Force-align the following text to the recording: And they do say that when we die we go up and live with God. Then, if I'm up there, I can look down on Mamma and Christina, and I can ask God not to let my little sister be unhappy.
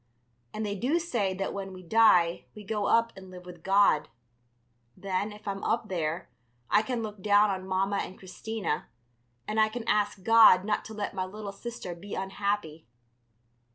And 0.51 0.65
they 0.65 0.73
do 0.73 0.97
say 0.97 1.35
that 1.35 1.53
when 1.53 1.73
we 1.73 1.83
die 1.83 2.45
we 2.55 2.63
go 2.63 2.87
up 2.87 3.13
and 3.15 3.29
live 3.29 3.45
with 3.45 3.61
God. 3.61 4.09
Then, 4.97 5.31
if 5.31 5.47
I'm 5.47 5.63
up 5.63 5.89
there, 5.89 6.27
I 6.71 6.81
can 6.81 7.03
look 7.03 7.21
down 7.21 7.51
on 7.51 7.67
Mamma 7.67 7.97
and 7.97 8.17
Christina, 8.17 8.87
and 9.47 9.59
I 9.59 9.69
can 9.69 9.87
ask 9.87 10.23
God 10.23 10.65
not 10.65 10.83
to 10.85 10.95
let 10.95 11.13
my 11.13 11.25
little 11.25 11.51
sister 11.53 11.93
be 11.93 12.15
unhappy. 12.15 12.87